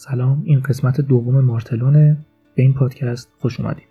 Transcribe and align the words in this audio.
سلام 0.00 0.42
این 0.44 0.60
قسمت 0.60 1.00
دوم 1.00 1.40
مارتلونه 1.40 2.16
به 2.54 2.62
این 2.62 2.74
پادکست 2.74 3.32
خوش 3.38 3.60
اومدید. 3.60 3.88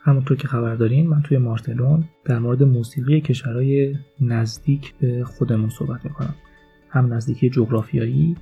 همونطور 0.00 0.36
که 0.36 0.48
خبر 0.48 0.74
دارین 0.74 1.06
من 1.06 1.22
توی 1.22 1.38
مارتلون 1.38 2.04
در 2.24 2.38
مورد 2.38 2.62
موسیقی 2.62 3.20
کشورهای 3.20 3.96
نزدیک 4.20 4.94
به 4.94 5.24
خودمون 5.24 5.68
صحبت 5.68 6.04
می‌کنم. 6.04 6.34
هم 6.88 7.14
نزدیکی 7.14 7.50
جغرافیایی 7.50 8.36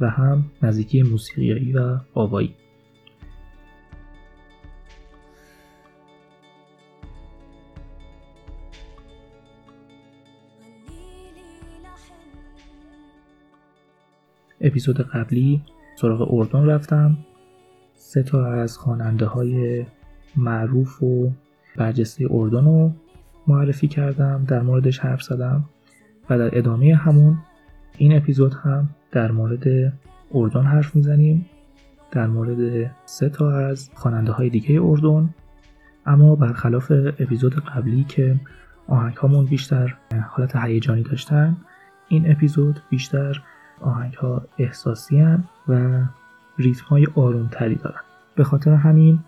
و 0.00 0.10
هم 0.10 0.44
نزدیکی 0.62 1.02
موسیقیایی 1.02 1.72
و 1.72 1.98
آوایی 2.14 2.54
اپیزود 14.64 15.00
قبلی 15.00 15.62
سراغ 15.96 16.34
اردن 16.34 16.66
رفتم. 16.66 17.16
سه 17.94 18.22
تا 18.22 18.46
از 18.46 18.78
خواننده 18.78 19.26
های 19.26 19.84
معروف 20.36 21.02
و 21.02 21.30
برجسته 21.76 22.26
اردن 22.30 22.64
رو 22.64 22.92
معرفی 23.46 23.88
کردم. 23.88 24.44
در 24.48 24.62
موردش 24.62 24.98
حرف 24.98 25.22
زدم 25.22 25.64
و 26.30 26.38
در 26.38 26.58
ادامه 26.58 26.94
همون 26.94 27.38
این 27.98 28.16
اپیزود 28.16 28.54
هم 28.54 28.88
در 29.12 29.32
مورد 29.32 29.92
اردن 30.34 30.62
حرف 30.62 30.96
می‌زنیم. 30.96 31.46
در 32.10 32.26
مورد 32.26 32.90
سه 33.04 33.28
تا 33.28 33.50
از 33.50 33.90
خواننده 33.94 34.32
های 34.32 34.50
دیگه 34.50 34.82
اردن. 34.82 35.34
اما 36.06 36.36
برخلاف 36.36 36.92
اپیزود 37.18 37.54
قبلی 37.54 38.04
که 38.04 38.40
آهنگ 38.88 39.16
هامون 39.16 39.44
بیشتر 39.44 39.96
حالت 40.28 40.56
هیجانی 40.56 41.02
داشتن 41.02 41.56
این 42.08 42.30
اپیزود 42.30 42.80
بیشتر 42.90 43.42
آهنگ 43.80 44.14
ها 44.14 44.42
احساسی 44.58 45.22
و 45.68 46.02
ریتم 46.58 46.86
های 46.86 47.06
آروم 47.16 47.48
تری 47.52 47.74
دارن 47.74 48.00
به 48.34 48.44
خاطر 48.44 48.74
همین 48.74 49.18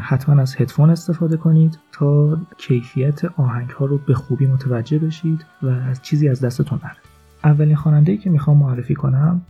حتما 0.00 0.42
از 0.42 0.56
هدفون 0.56 0.90
استفاده 0.90 1.36
کنید 1.36 1.78
تا 1.92 2.38
کیفیت 2.58 3.24
آهنگ 3.24 3.70
ها 3.70 3.84
رو 3.86 3.98
به 3.98 4.14
خوبی 4.14 4.46
متوجه 4.46 4.98
بشید 4.98 5.44
و 5.62 5.66
از 5.66 6.02
چیزی 6.02 6.28
از 6.28 6.40
دستتون 6.40 6.80
نره. 6.84 6.96
اولین 7.44 7.76
خواننده 7.76 8.16
که 8.16 8.30
می‌خوام 8.30 8.56
معرفی 8.56 8.94
کنم 8.94 9.42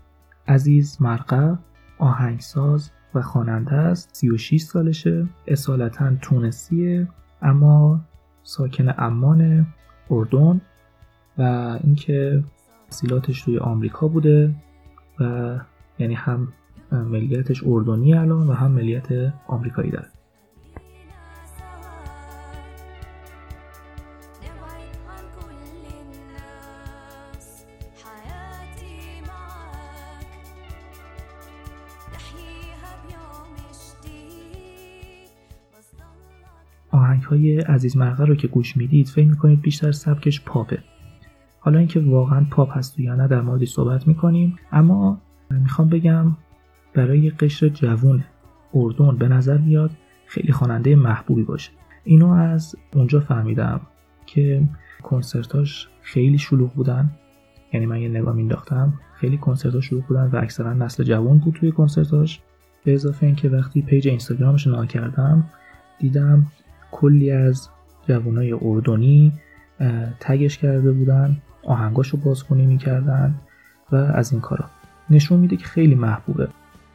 عزیز 0.49 1.03
مرقه 1.03 1.59
آهنگساز 1.99 2.91
و 3.15 3.23
خواننده 3.23 3.73
است 3.73 4.09
36 4.13 4.61
سالشه 4.61 5.27
اصالتا 5.47 6.11
تونسیه 6.23 7.09
اما 7.43 8.01
ساکن 8.43 8.95
امان 8.99 9.67
اردن 10.11 10.61
و 11.39 11.43
اینکه 11.85 12.45
تحصیلاتش 12.95 13.43
توی 13.43 13.59
آمریکا 13.59 14.09
بوده 14.09 14.55
و 15.21 15.59
یعنی 15.99 16.15
هم 16.15 16.53
ملیتش 16.93 17.63
اردنی 17.67 18.15
الان 18.15 18.47
و 18.47 18.53
هم 18.53 18.71
ملیت 18.71 19.09
آمریکایی 19.47 19.91
داره. 19.91 20.07
آهنگ 36.91 37.23
های 37.23 37.61
عزیز 37.61 37.97
مرغه 37.97 38.25
رو 38.25 38.35
که 38.35 38.49
گوش 38.49 38.77
می‌دید 38.77 39.09
فکر 39.09 39.29
می‌کنید 39.29 39.61
بیشتر 39.61 39.93
سبکش 39.93 40.41
پاپه. 40.41 40.94
حالا 41.65 41.79
اینکه 41.79 42.01
واقعا 42.01 42.47
پاپ 42.51 42.77
هست 42.77 43.01
یا 43.01 43.15
نه 43.15 43.29
در 43.29 43.41
موردش 43.41 43.73
صحبت 43.73 44.09
می‌کنیم. 44.09 44.57
اما 44.73 45.21
می‌خوام 45.51 45.89
بگم 45.89 46.37
برای 46.95 47.31
قشر 47.31 47.69
جوون 47.69 48.25
اردن 48.75 49.17
به 49.17 49.29
نظر 49.29 49.59
میاد 49.59 49.91
خیلی 50.27 50.53
خواننده 50.53 50.97
محبوبی 50.97 51.43
باشه. 51.43 51.71
اینو 52.05 52.33
از 52.33 52.77
اونجا 52.95 53.21
فهمیدم 53.21 53.81
که 54.27 54.63
کنسرتاش 55.03 55.89
خیلی 56.03 56.39
شلوغ 56.39 56.73
بودن. 56.73 57.11
یعنی 57.73 57.87
من 57.87 58.01
یه 58.01 58.09
نگاه 58.09 58.35
مینداختم 58.35 58.95
خیلی 59.15 59.39
کنسرتاش 59.39 59.89
شلوغ 59.89 60.05
بودن 60.05 60.27
و 60.27 60.37
اکثرا 60.37 60.73
نسل 60.73 61.05
جوان 61.05 61.39
بود 61.39 61.55
توی 61.55 61.73
کنسرتاش. 61.73 62.41
به 62.85 62.95
اضافه 62.95 63.27
اینکه 63.27 63.49
وقتی 63.49 63.83
page 63.83 64.09
اینستاگرامش 64.09 64.67
نگاه 64.67 64.87
کردم 64.87 65.45
دیدم 65.99 66.47
کلی 66.93 67.31
از 67.31 67.69
جوانای 68.09 68.53
اردنی 68.53 69.33
tag 70.21 70.44
ش 70.44 70.59
کرده 70.59 70.93
بودن 70.93 71.37
آهنگاش 71.65 72.09
رو 72.09 72.19
بازخونی 72.19 72.67
می‌کردن 72.67 73.35
و 73.93 73.97
از 73.97 74.33
این 74.33 74.41
کارا. 74.41 74.65
نشون 75.11 75.41
میده 75.41 75.57
که 75.57 75.67
خیلی 75.67 75.95
محبوبه. 75.95 76.49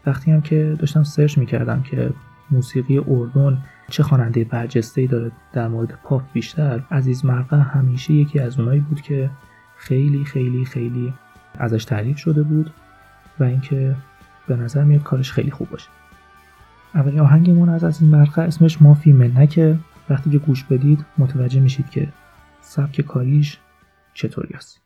وقتی 0.06 0.31
هم 0.31 0.41
که 0.41 0.75
داشتم 0.79 1.03
search 1.03 1.38
می‌کردم 1.38 1.81
که 1.81 2.09
موسیقی 2.51 2.97
اردن 2.97 3.57
چه 3.90 4.03
خواننده 4.03 4.44
برجسته 4.44 5.07
داره 5.07 5.31
در 5.53 5.67
مورد 5.67 6.00
پاپ 6.03 6.22
بیشتر 6.34 6.81
عزیز 6.91 7.25
مرقه 7.25 7.57
همیشه 7.57 8.13
یکی 8.13 8.40
از 8.40 8.59
اونایی 8.59 8.79
بود 8.79 9.01
که 9.01 9.29
خیلی 9.78 10.25
خیلی 10.25 10.66
خیلی 10.66 11.13
ازش 11.59 11.85
تعریف 11.85 12.17
شده 12.17 12.44
بود 12.44 12.73
و 13.40 13.44
اینکه 13.44 13.96
به 14.47 14.56
نظر 14.56 14.84
میاد 14.84 15.03
کارش 15.03 15.31
خیلی 15.31 15.51
خوب 15.51 15.69
باشه. 15.69 15.90
اولین 16.96 17.19
آهنگمون 17.19 17.69
از 17.69 17.84
از 17.84 18.01
این 18.01 18.11
مرقه 18.11 18.41
اسمش 18.41 18.81
مافی 18.81 19.13
منکه. 19.13 19.78
وقتی 20.09 20.29
که 20.29 20.38
گوش 20.38 20.63
بدید 20.63 21.06
متوجه 21.17 21.59
میشید 21.59 21.90
که 21.90 22.07
سبک 22.62 23.02
کاریش 23.02 23.58
چطوری 24.14 24.53
است؟ 24.53 24.81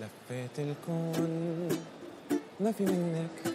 لفيت 0.00 0.58
الكون 0.58 1.68
ما 2.60 2.72
في 2.72 2.84
منك 2.84 3.54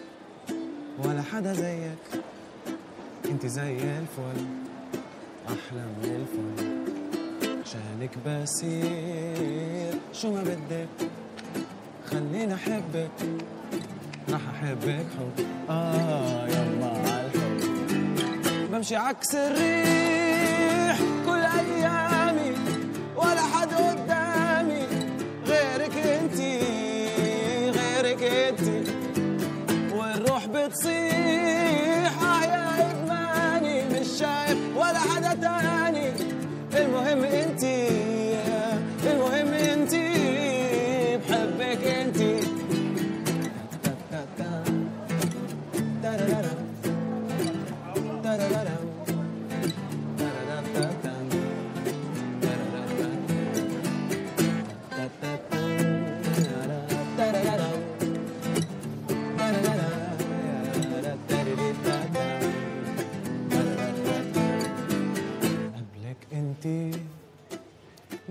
ولا 1.04 1.22
حدا 1.22 1.52
زيك. 1.52 2.22
انت 3.24 3.46
زي 3.46 3.72
الفل 3.72 4.44
أحلى 5.46 5.80
من 5.80 6.04
الفل. 6.20 6.76
عشانك 7.62 8.18
بسير 8.26 9.94
شو 10.12 10.30
ما 10.34 10.42
بدك 10.42 11.08
خليني 12.10 12.54
احبك 12.54 13.10
راح 14.30 14.40
احبك 14.54 15.06
حب. 15.18 15.46
آه 15.70 16.48
يلا 16.48 16.86
عالحب 16.86 17.25
بمشي 18.76 18.96
عكس 18.96 19.34
الريح 19.34 20.98
كل 21.26 21.42
أيامي 21.60 22.54
ولا 23.16 23.40
حد 23.40 23.68
قدامي 23.74 24.86
غيرك 25.46 25.96
انتي 25.96 26.60
غيرك 27.70 28.22
انتي 28.22 28.84
والروح 29.94 30.46
بتصيح 30.46 32.22
آه 32.22 32.44
يا 32.44 32.90
إدماني 32.90 33.84
مش 34.00 34.06
شايف 34.18 34.58
ولا 34.76 34.98
حدا 34.98 35.34
تاني. 35.34 36.12
المهم 36.76 37.24
انتي 37.24 37.88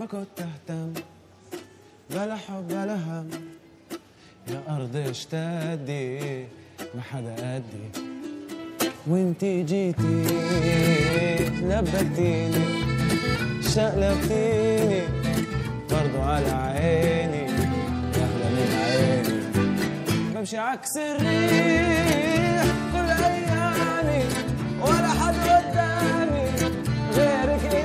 ما 0.06 0.12
كنت 0.12 0.40
اهتم 0.40 0.94
بلا 2.10 2.36
حب 2.36 2.68
بلا 2.68 2.96
هم. 2.96 3.30
يا 4.48 4.62
أرض 4.70 4.96
اشتدي 4.96 6.46
ما 6.96 7.02
حدا 7.12 7.56
قدي 7.56 8.06
وانتي 9.08 9.64
جيتي 9.64 10.26
لبكتيني 11.62 12.66
شقلبتيني. 13.62 15.02
برضو 15.92 16.22
على 16.22 16.52
عيني 16.52 17.46
أحلى 18.24 18.48
من 18.56 18.70
عيني. 18.82 19.40
بمشي 20.36 20.58
عكس 20.58 20.98
الريح 20.98 22.66
كل 22.94 23.10
أيامي 23.24 24.24
ولا 24.82 25.08
حد 25.20 25.36
قدامي 25.50 26.46
غيرك 27.14 27.85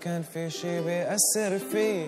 كان 0.00 0.22
في 0.22 0.50
شي 0.50 0.80
بيأثر 0.80 1.58
فيه. 1.72 2.06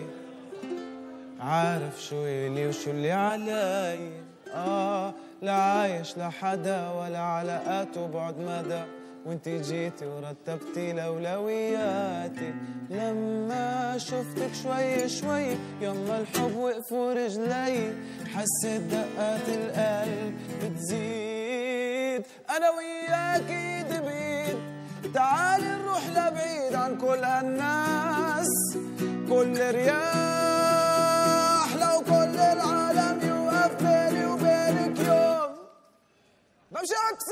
عارف 1.40 2.02
شو 2.02 2.24
إلي 2.24 2.66
وشو 2.66 2.90
اللي 2.90 3.12
علي. 3.12 4.12
آه 4.54 5.14
لا 5.42 5.52
عايش 5.52 6.18
لحدا 6.18 6.90
ولا 6.90 7.18
علاقات 7.18 7.96
وبعد 7.96 8.38
مدى. 8.38 8.82
وانتي 9.26 9.60
جيتي 9.60 10.06
ورتبتي 10.06 10.90
الأولوياتي 10.90 12.54
لما 12.90 13.98
شفتك 13.98 14.54
شوي 14.62 15.08
شوي 15.08 15.56
يما 15.80 16.18
الحب 16.18 16.56
وقفوا 16.56 17.14
رجلي. 17.14 17.92
حسيت 18.34 18.80
دقات 18.80 19.48
القلب 19.48 20.34
بتزيد. 20.62 22.22
أنا 22.56 22.70
وياك 22.70 23.50
ايد 23.50 24.02
بيد 24.04 24.58
تعالي 25.14 25.66
نروح 25.66 26.08
لبعيد. 26.10 26.61
عن 26.74 26.96
كل 26.98 27.24
هالناس 27.24 28.48
كل 29.28 29.70
رياح 29.70 31.68
لو 31.76 32.00
كل 32.00 32.36
العالم 32.38 33.18
يوقف 33.28 33.72
بيني 33.82 34.24
وبينك 34.26 34.98
يوم. 34.98 35.50
بمشي 36.70 36.94
عكس 36.94 37.28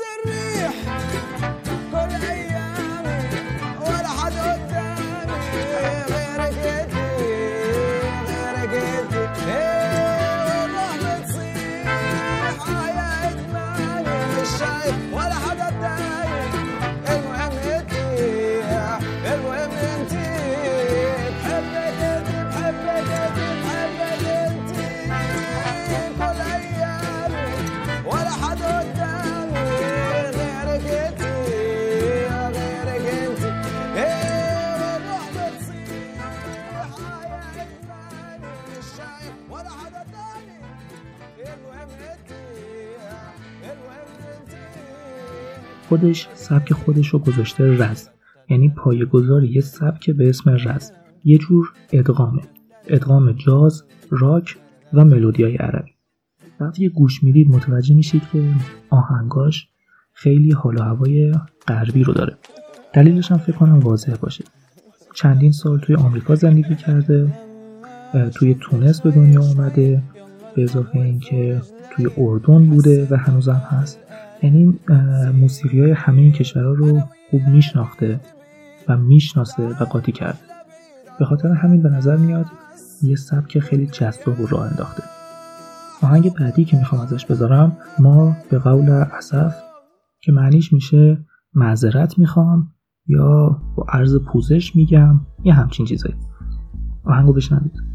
خودش 45.91 46.27
سبک 46.33 46.73
خودش 46.73 47.07
رو 47.07 47.19
گذاشته 47.19 47.63
رز. 47.63 48.09
یعنی 48.49 48.69
پایه‌گذار 48.69 49.43
یه 49.43 49.61
سبک 49.61 50.09
به 50.09 50.29
اسم 50.29 50.49
رز. 50.49 50.91
یه 51.23 51.37
جور 51.37 51.73
ادغامه. 51.91 52.41
ادغام 52.87 53.31
جاز 53.31 53.83
راک 54.09 54.57
و 54.93 55.05
ملودی 55.05 55.43
های 55.43 55.55
عربی 55.55 55.91
وقتی 56.59 56.89
گوش 56.89 57.23
می‌دید 57.23 57.49
متوجه 57.49 57.95
میشید 57.95 58.21
که 58.33 58.43
آهنگاش 58.89 59.67
خیلی 60.13 60.51
حال 60.51 60.77
و 60.77 60.81
هوای 60.81 61.31
غربی 61.67 62.03
رو 62.03 62.13
داره. 62.13 62.37
دلیلش 62.93 63.31
هم 63.31 63.37
فکر 63.37 63.55
کنم 63.55 63.79
واضح 63.79 64.15
باشه. 64.15 64.43
چندین 65.15 65.51
سال 65.51 65.79
توی 65.79 65.95
آمریکا 65.95 66.35
زندگی 66.35 66.75
کرده 66.75 67.33
توی 68.35 68.53
تونس 68.61 69.01
به 69.01 69.11
دنیا 69.11 69.41
اومده 69.41 70.01
به 70.55 70.63
اضافه 70.63 70.99
اینکه 70.99 71.61
توی 71.95 72.07
اردن 72.17 72.65
بوده 72.65 73.07
و 73.11 73.15
هنوزم 73.15 73.61
هست. 73.69 73.99
یعنی 74.43 74.79
موسیقی 75.41 75.81
های 75.81 75.91
همه 75.91 76.21
این 76.21 76.31
کشورها 76.31 76.71
رو 76.71 77.01
خوب 77.29 77.41
میشناخته 77.47 78.19
و 78.87 78.97
می‌شناسه 78.97 79.63
و 79.63 79.85
قاطی 79.85 80.11
کرده. 80.11 80.39
به 81.19 81.25
خاطر 81.25 81.47
همین 81.47 81.81
به 81.81 81.89
نظر 81.89 82.17
میاد 82.17 82.45
یه 83.01 83.15
سبک 83.15 83.59
خیلی 83.59 83.87
جذاب 83.87 84.39
و 84.39 84.45
راه 84.47 84.71
انداخته. 84.71 85.03
آهنگ 86.03 86.33
بعدی 86.33 86.65
که 86.65 86.77
می‌خوام 86.77 87.01
ازش 87.01 87.25
بذارم 87.25 87.77
ما 87.99 88.37
به 88.49 88.59
قول 88.59 88.89
اسف 88.89 89.55
که 90.21 90.31
معنیش 90.31 90.73
میشه 90.73 91.25
معذرت 91.53 92.19
می‌خوام 92.19 92.71
یا 93.07 93.61
با 93.77 93.85
عرض 93.89 94.15
پوزش 94.15 94.75
میگم 94.75 95.21
یه 95.43 95.53
همچین 95.53 95.85
چیزایی. 95.85 96.15
آهنگو 97.05 97.33
بشنوید. 97.33 97.90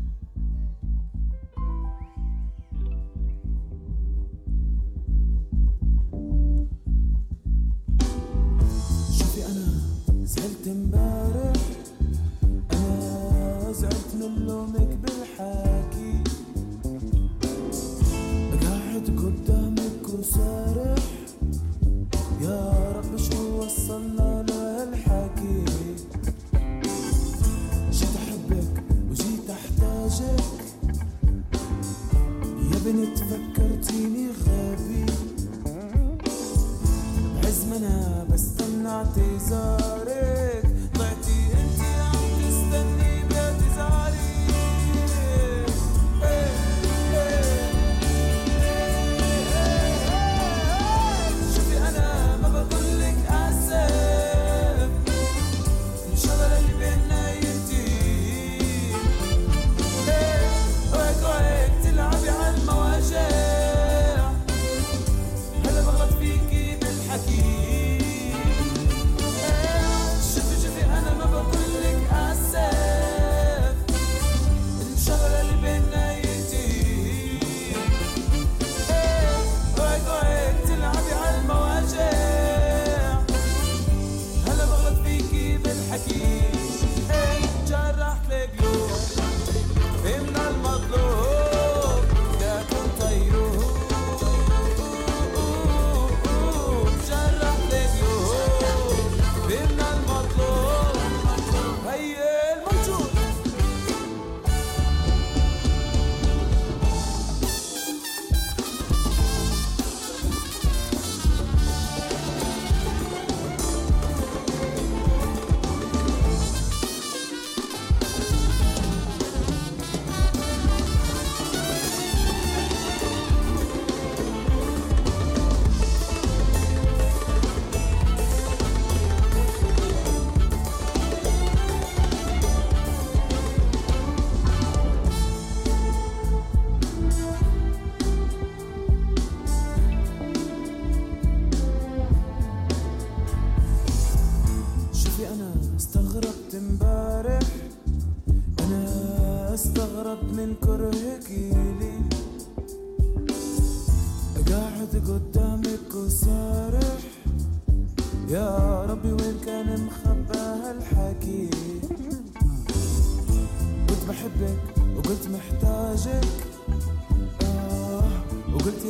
so. 23.87 24.26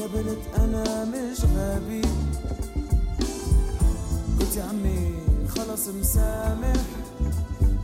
يا 0.07 0.11
بنت 0.23 0.59
أنا 0.59 1.05
مش 1.05 1.41
غبي. 1.41 2.03
قلت 4.41 4.57
يا 4.57 4.63
عمي 4.63 5.15
خلص 5.49 5.89
مسامح. 5.89 6.77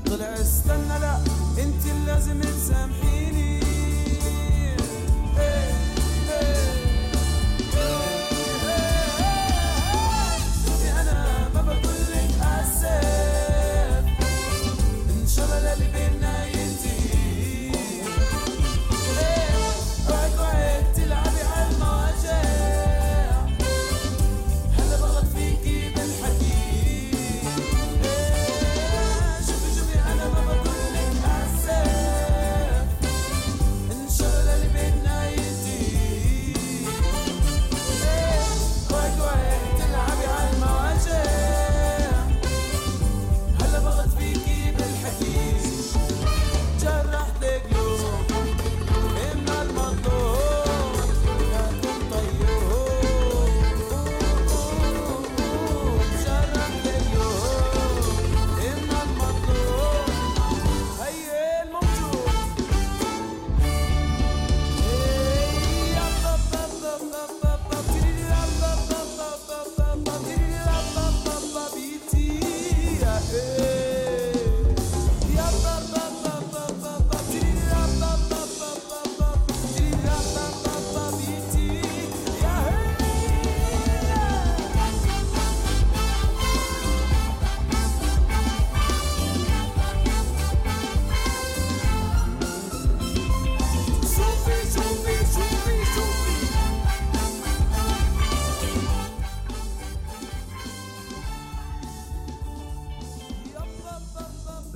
طلع 0.07 0.35
استنى 0.35 0.99
لا 1.00 1.17
انت 1.59 2.07
لازم 2.07 2.41
تسامحيني. 2.41 3.61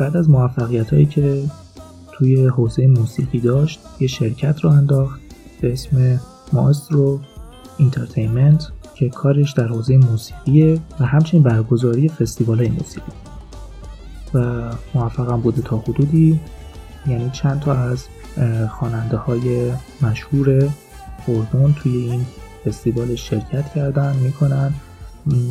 بعد 0.07 0.17
از 0.17 0.31
موفقیت 0.31 0.93
هایی 0.93 1.07
که 1.07 1.45
توی 2.13 2.47
حوزه 2.47 2.87
موسیقی 2.87 3.41
داشت 3.41 3.81
یه 4.01 4.09
شرکت 4.09 4.61
راه 4.61 4.71
انداخت 4.71 5.21
به 5.61 5.73
اسم 5.73 6.21
Maestro 6.53 7.21
Entertainment 7.79 8.69
که 8.95 9.09
کارش 9.09 9.53
در 9.53 9.67
حوزه 9.67 9.97
موسیقیه 9.97 10.81
و 11.01 11.05
همچنین 11.05 11.43
برگزاری 11.43 12.09
فستیوال 12.09 12.59
های 12.59 12.69
موسیقی. 12.69 13.13
و 14.35 14.71
موفقم 14.95 15.41
بوده 15.41 15.63
تا 15.63 15.77
حدودی 15.77 16.41
یعنی 17.07 17.31
چند 17.31 17.61
تا 17.61 17.75
از 17.75 18.07
خواننده 18.71 19.17
های 19.17 19.73
مشهور 20.03 20.71
اردن 21.29 21.73
توی 21.73 21.97
این 21.97 22.27
فستیوال 22.67 23.15
شرکت 23.15 23.75
کردن 23.75 24.17
می‌کنن 24.17 24.75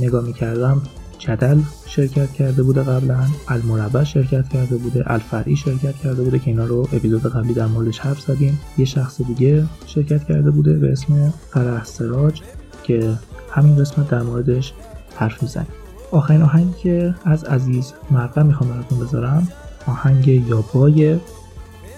نگاه 0.01 0.23
می‌کردم 0.23 0.81
جدل 1.27 1.61
شرکت 1.85 2.33
کرده 2.33 2.63
بوده 2.63 2.83
قبلا 2.83 3.19
المربع 3.47 4.03
شرکت 4.03 4.49
کرده 4.49 4.77
بوده 4.77 5.03
الفرعی 5.11 5.55
شرکت 5.55 5.95
کرده 5.95 6.23
بوده 6.23 6.39
که 6.39 6.47
اینا 6.47 6.65
رو 6.65 6.81
اپیزود 6.93 7.21
قبلی 7.21 7.53
در 7.53 7.65
موردش 7.65 7.99
حرف 7.99 8.21
زدیم. 8.21 8.59
یه 8.77 8.85
شخص 8.85 9.21
دیگه 9.21 9.65
شرکت 9.85 10.23
کرده 10.23 10.51
بوده 10.51 10.73
به 10.73 10.91
اسم 10.91 11.33
فرح 11.51 11.83
سراج 11.83 12.41
که 12.83 13.13
همین 13.51 13.77
قسمت 13.77 14.07
در 14.09 14.21
موردش 14.21 14.73
حرف 15.15 15.43
می‌زنیم. 15.43 15.67
آخرین 16.11 16.41
آهنگی 16.41 16.73
که 16.83 17.15
از 17.25 17.43
عزیز 17.43 17.93
مرقه 18.11 18.43
می‌خوام 18.43 18.69
براتون 18.69 18.99
بذارم 18.99 19.47
آهنگ 19.87 20.27
یابایه 20.27 21.19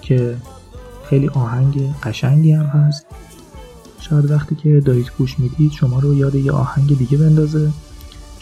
که 0.02 0.36
خیلی 1.06 1.28
آهنگ 1.28 1.96
قشنگی 2.04 2.52
هم 2.52 2.66
هست. 2.66 3.06
شاید 4.00 4.32
وقتی 4.32 4.56
که 4.56 4.80
دارید 4.80 5.12
گوش 5.18 5.40
می‌دید 5.40 5.72
شما 5.72 6.00
رو 6.00 6.16
یاد 6.16 6.36
یه 6.36 6.52
آهنگ 6.52 6.98
دیگه 6.98 7.18
بندازه. 7.18 7.70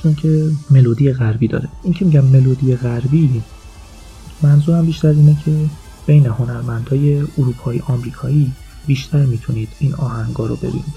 چون 0.06 0.16
که 0.16 0.50
ملودی 0.72 1.14
غربی 1.14 1.48
داره. 1.48 1.70
این 1.84 1.94
که 1.94 2.06
میگم 2.06 2.26
ملودی 2.26 2.76
غربی 2.76 3.44
منظورم 4.44 4.86
بیشتر 4.86 5.08
اینه 5.08 5.38
که 5.46 5.66
بین 6.06 6.26
هنرمندهای 6.26 7.22
اروپایی 7.38 7.84
آمریکایی 7.88 8.52
بیشتر 8.88 9.26
می‌تونید 9.26 9.70
این 9.80 9.94
آهنگا 9.94 10.46
رو 10.46 10.56
ببینید. 10.56 10.94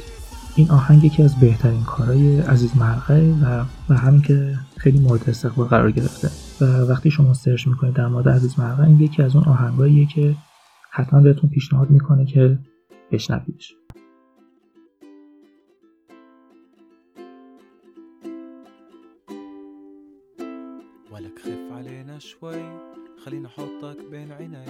این 0.57 0.71
آهنگ 0.71 1.05
یکی 1.05 1.23
از 1.23 1.41
بهترین 1.41 1.83
کارهای 1.83 2.41
عزیز 2.41 2.77
مرقه 2.77 3.35
و 3.43 3.65
و 3.89 3.97
همین 3.97 4.23
که 4.23 4.59
خیلی 4.77 4.99
مورد 4.99 5.31
استقبال 5.31 5.67
قرار 5.67 5.91
گرفته. 5.91 6.31
و 6.61 6.65
وقتی 6.65 7.11
شما 7.11 7.35
سرچ 7.35 7.67
می‌کنید 7.67 7.95
در 7.95 8.07
مورد 8.07 8.29
عزیز 8.29 8.59
مرقه 8.59 8.83
این 8.83 9.01
یکی 9.01 9.23
از 9.23 9.37
اون 9.37 9.45
آهنگاییه 9.45 10.07
که 10.07 10.37
حتما 10.91 11.21
بهتون 11.21 11.51
پیشنهاد 11.51 11.91
می‌کنه 11.91 12.27
که 12.27 12.59
بشنویدش. 13.13 13.75
شوي. 22.19 22.79
خلينا 23.25 23.49
أحطك 23.49 24.05
بين 24.11 24.33
عيني. 24.33 24.65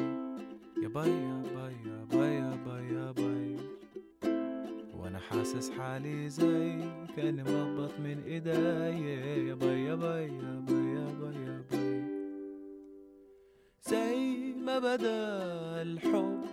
يا 0.82 0.88
باي 0.88 1.10
يا 1.10 1.42
باي 1.54 1.74
يا 1.86 2.04
باي 2.10 2.34
يا 2.34 2.58
باي 2.66 2.94
يا 2.94 3.12
باي. 3.12 3.56
وأنا 4.94 5.18
حاسس 5.18 5.70
حالي 5.70 6.28
زي 6.28 6.78
كأني 7.16 7.42
مربط 7.42 7.92
من 8.00 8.22
إيدي. 8.26 8.50
يا 9.48 9.54
باي 9.54 9.84
يا 9.84 9.94
باي 9.94 10.28
يا 10.28 10.62
باي 10.68 10.84
يا 10.94 11.06
باي 11.20 11.34
يا 11.46 11.64
باي. 11.70 12.04
زي 13.82 14.52
ما 14.64 14.78
بدأ 14.78 15.82
الحب 15.82 16.44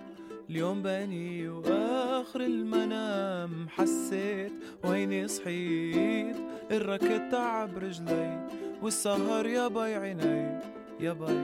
اليوم 0.50 0.82
بني 0.82 1.50
وآخر 1.50 2.42
المنام. 2.42 3.70
حسيت 3.70 4.54
ويني 4.84 5.28
صحيت 5.28 6.38
الركض 6.72 7.30
تعب 7.32 7.78
رجلي 7.78 8.48
والسهر 8.82 9.46
يا 9.46 9.68
باي 9.68 9.96
عيني. 9.96 10.75
يا 11.00 11.14
باي 11.14 11.38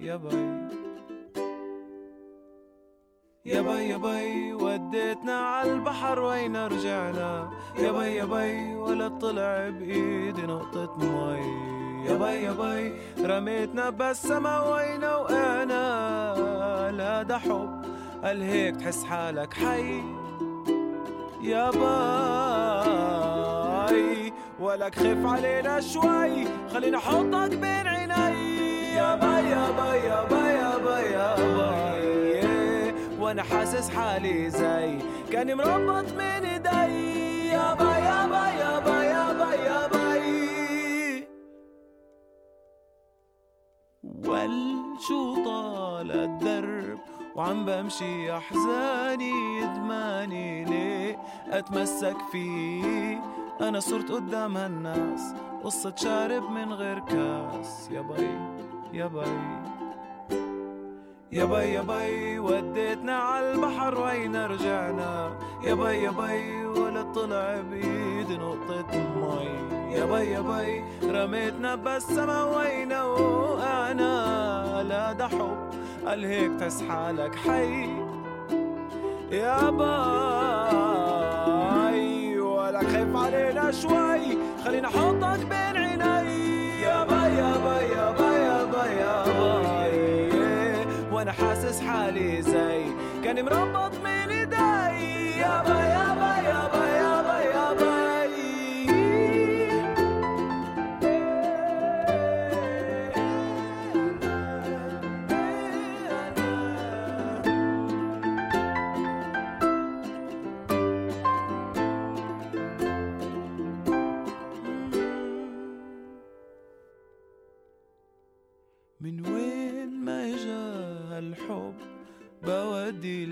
يا 0.00 0.16
باي. 0.16 0.60
يا 3.44 3.60
باي 3.62 3.88
يا 3.88 3.96
باي 3.96 4.52
وديتنا 4.52 5.32
عالبحر 5.32 6.20
وين 6.20 6.56
رجعنا؟ 6.56 7.50
يا 7.78 7.92
باي 7.92 8.16
يا 8.16 8.24
باي 8.24 8.74
ولا 8.74 9.08
طلع 9.08 9.68
بإيدي 9.68 10.42
نقطة 10.42 10.96
مي 10.98 11.40
يا 12.06 12.16
باي 12.16 12.42
يا 12.42 12.52
باي 12.52 12.92
رميتنا 13.24 13.90
بالسما 13.90 14.60
وين 14.74 15.04
وقعنا 15.04 16.90
لا 16.96 17.22
ده 17.22 17.38
حب 17.38 17.84
قال 18.24 18.42
هيك 18.42 18.76
تحس 18.76 19.04
حالك 19.04 19.54
حي؟ 19.54 20.02
يا 21.42 21.70
باي 23.80 24.32
ولك 24.60 24.94
خف 24.94 25.26
علينا 25.26 25.80
شوي. 25.80 26.44
خلينا 26.74 26.98
احطك 26.98 27.50
بين 27.56 27.86
عيني. 27.86 28.49
وأنا 33.20 33.42
حاسس 33.42 33.90
حالي 33.90 34.50
زي 34.50 34.98
كاني 35.32 35.54
مربط 35.54 36.12
من 36.12 36.44
ايدي. 36.44 37.50
يا 37.50 37.74
باي 37.74 38.02
يا 38.02 38.26
باي 38.26 38.58
يا 38.58 38.78
باي 38.78 39.06
يا 39.06 39.32
باي 39.32 39.58
يا 39.64 39.86
باي 39.86 41.28
والشو 44.04 45.44
طال 45.44 46.10
الدرب 46.12 46.98
وعم 47.36 47.64
بمشي 47.64 48.36
أحزاني 48.36 49.58
يدماني 49.58 50.64
ليه 50.64 51.18
أتمسك 51.50 52.16
فيه؟ 52.32 53.20
أنا 53.60 53.80
صرت 53.80 54.12
قدام 54.12 54.56
هالناس 54.56 55.34
قصة 55.64 55.94
شارب 55.96 56.50
من 56.50 56.72
غير 56.72 56.98
كاس. 56.98 57.90
يا 57.90 58.00
بي 58.00 58.38
يا 58.92 59.06
بي 59.06 59.20
يا 61.32 61.44
بي 61.44 61.72
يا 61.74 61.80
بي 61.82 62.38
وديتنا 62.38 63.16
عالبحر 63.16 64.00
وين 64.00 64.36
رجعنا؟ 64.36 65.30
يا 65.64 65.74
بي 65.74 66.02
يا 66.02 66.10
بي 66.10 66.64
ولا 66.66 67.02
طلع 67.02 67.60
بيد 67.70 68.30
نقطة 68.32 68.98
مي. 69.16 69.48
يا 69.94 70.04
بي 70.04 70.30
يا 70.30 70.40
بي 70.40 70.84
رميتنا 71.10 71.74
بالسما 71.74 72.44
وين 72.44 72.92
وقعنا 72.92 74.12
لا 74.88 75.12
ده 75.12 75.28
حب 75.28 75.70
قال 76.06 76.24
هيك 76.24 76.50
تحس 76.60 76.82
حالك 76.82 77.34
حي. 77.34 77.86
يا 79.30 79.70
باي 81.70 82.38
ولا 82.40 82.80
خايف 82.80 83.16
علينا 83.16 83.70
شوي. 83.70 84.38
خلينا 84.64 84.88
احطك 84.88 85.38
بين 85.50 85.59
حاسس 92.09 92.09
حالي 92.09 92.41
زي 92.41 92.83
كان 93.23 93.45
مربط 93.45 93.91
من 94.03 94.29
ايدي 94.31 95.39
يا 95.39 95.63
باي 95.63 95.88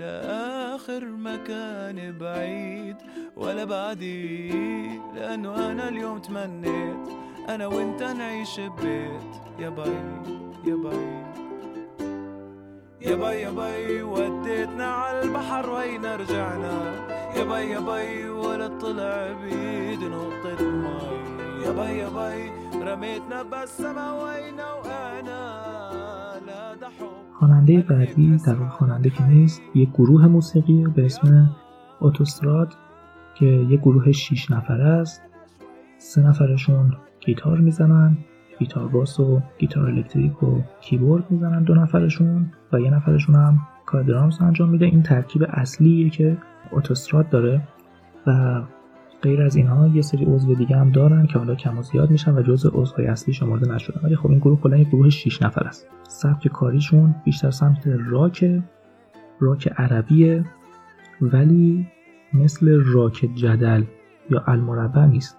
لآخر 0.09 1.05
مكان 1.05 2.17
بعيد 2.17 2.95
ولا 3.35 3.63
بعدي 3.63 4.49
لأنه 5.15 5.71
أنا 5.71 5.89
اليوم 5.89 6.19
تمنيت. 6.19 7.03
أنا 7.49 7.67
وأنت 7.67 8.03
نعيش 8.03 8.59
ببيت. 8.59 9.31
يا 9.59 9.69
باي 9.69 9.97
يا 10.65 10.75
باي. 10.75 11.19
يا 13.01 13.15
باي 13.15 13.41
يا 13.41 13.49
باي 13.49 14.01
وديتنا 14.03 14.87
عالبحر 14.87 15.69
وين 15.69 16.05
رجعنا؟ 16.05 16.75
يا 17.35 17.43
باي 17.43 17.69
يا 17.69 17.79
باي 17.79 18.29
ولا 18.29 18.67
طلع 18.67 19.31
بيد 19.41 20.03
نقطة 20.03 20.63
مي 20.63 20.99
يا 21.65 21.71
باي 21.71 21.97
يا 21.97 22.09
باي 22.09 22.51
رميتنا 22.75 23.43
بالسما 23.43 24.23
وين 24.23 24.59
وقعنا 24.59 24.98
خواننده 27.39 27.81
بعدی 27.81 28.37
در 28.37 28.53
واقع 28.53 28.69
خواننده 28.69 29.09
که 29.09 29.27
نیست 29.27 29.61
یک 29.75 29.89
گروه 29.89 30.27
موسیقی 30.27 30.83
به 30.95 31.05
اسم 31.05 31.49
اوتوستراد 31.99 32.73
که 33.35 33.45
یک 33.45 33.79
گروه 33.79 34.11
6 34.11 34.51
نفره 34.51 34.83
است. 34.83 35.21
سه 35.97 36.21
نفرشون 36.21 36.93
گیتار 37.19 37.57
می‌زنن 37.57 38.17
گیتار 38.59 38.87
باس 38.87 39.19
و 39.19 39.41
گیتار 39.57 39.85
الکتریک 39.85 40.43
و 40.43 40.61
کیبورد 40.81 41.31
می‌زنن 41.31 41.63
دو 41.63 41.75
نفرشون 41.75 42.51
و 42.73 42.79
یه 42.79 42.91
نفرشون 42.91 43.35
هم 43.35 43.59
کار 43.85 44.03
drums 44.03 44.41
انجام 44.41 44.69
میده. 44.69 44.85
این 44.85 45.03
ترکیب 45.03 45.45
اصلیه 45.49 46.09
که 46.09 46.37
اوتوستراد 46.71 47.29
داره 47.29 47.61
و 48.27 48.61
غیر 49.21 49.41
از 49.41 49.55
اینها 49.55 49.87
یه 49.87 50.01
سری 50.01 50.25
عضو 50.25 50.55
دیگه 50.55 50.75
هم 50.75 50.91
دارن 50.91 51.27
که 51.27 51.39
حالا 51.39 51.55
کم 51.55 51.77
و 51.77 51.81
زیاد 51.81 52.11
میشن 52.11 52.33
و 52.33 52.41
جزء 52.41 52.69
عضوهای 52.73 53.07
اصلی 53.07 53.33
شمرده 53.33 53.71
نشدن. 53.73 54.01
ولی 54.03 54.15
خب 54.15 54.29
این 54.29 54.39
گروه 54.39 54.61
کلا 54.61 54.77
یک 54.77 54.87
گروه 54.87 55.09
6 55.09 55.41
نفر 55.41 55.63
است. 55.63 55.87
سبک 56.07 56.47
کاریشون 56.47 57.15
بیشتر 57.25 57.51
سمت 57.51 57.87
راک 57.87 58.61
راک 59.39 59.73
عربیه 59.77 60.45
ولی 61.21 61.87
مثل 62.33 62.83
راک 62.85 63.29
جدل 63.35 63.83
یا 64.29 64.43
المربع 64.47 65.05
نیست. 65.05 65.37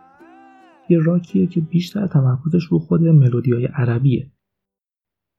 یه 0.88 0.99
راکیه 0.99 1.47
که 1.47 1.61
بیشتر 1.61 2.07
تمرکزش 2.07 2.64
رو 2.64 2.79
خود 2.79 3.03
ملودیای 3.03 3.66
عربیه. 3.66 4.31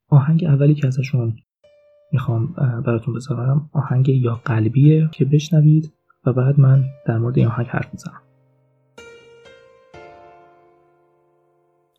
آهنگ 0.09 0.43
اولی 0.43 0.75
که 0.75 0.87
ازشون 0.87 1.35
می‌خوام 2.11 2.53
براتون 2.85 3.13
بذارم 3.13 3.69
آهنگ 3.73 4.09
یا 4.09 4.41
قلبیه 4.45 5.09
که 5.11 5.25
بشنوید 5.25 5.93
و 6.25 6.33
بعد 6.33 6.59
من 6.59 6.83
در 7.05 7.17
مورد 7.17 7.37
این 7.37 7.47
آهنگ 7.47 7.67
حرف 7.67 7.93
می‌زنم. 7.93 8.21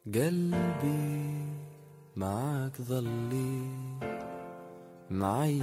قلبي 0.07 1.33
معاك 2.17 2.83
ظلي 2.83 3.63
معي 5.11 5.63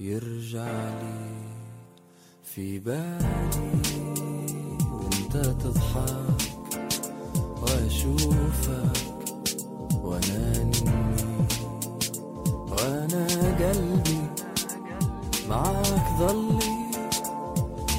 يرجع 0.00 0.88
لي 1.00 1.30
في 2.44 2.78
بالي 2.78 3.82
وانت 4.92 5.36
تضحك 5.36 6.42
واشوفك 7.62 8.96
وأنا 10.02 10.64
نمي 10.64 11.46
وأنا 12.70 13.26
قلبي 13.60 14.20
معاك 15.48 16.06
ظلي 16.18 16.72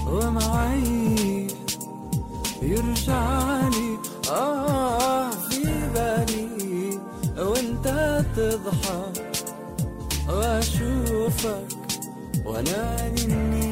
ومعي 0.07 1.47
يرجع 2.61 3.32
حبك 11.43 11.67
ولا 12.45 13.07
اني 13.07 13.62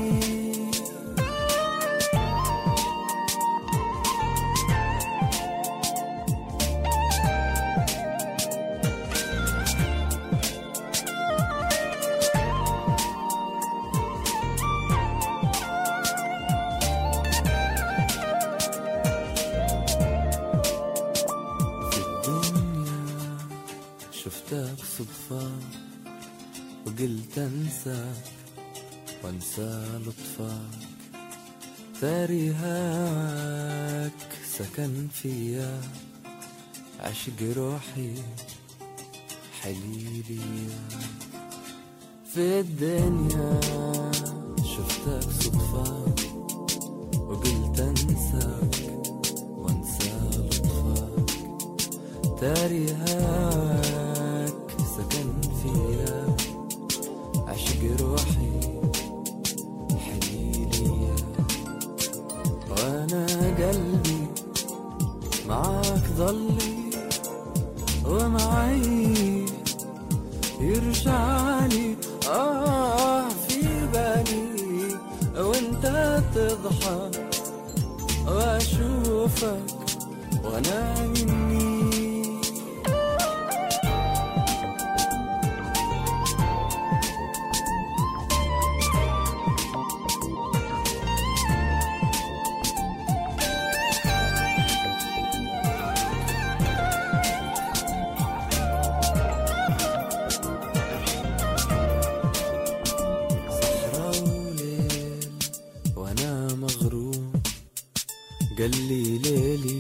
تاري 32.32 32.54
هاك 32.54 34.12
سكن 34.58 35.08
فيا 35.14 35.82
عشق 37.00 37.58
روحي 37.58 38.14
حليلي. 39.62 40.70
في 42.34 42.60
الدنيا 42.60 43.60
شفتك 44.64 45.32
صدفة 45.32 46.06
وقلت 47.14 47.80
أنساك 47.80 48.76
وأنسى 49.58 50.14
لطفك 50.34 51.30
تاري 52.42 52.86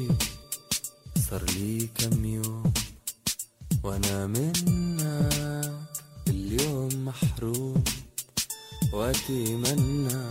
ليلي 0.01 0.17
صار 1.29 1.43
لي 1.43 1.89
كم 1.95 2.25
يوم 2.25 2.73
وأنا 3.83 4.27
منك 4.27 5.01
اليوم 6.27 7.05
محروم. 7.05 7.83
وأتمنى 8.93 10.23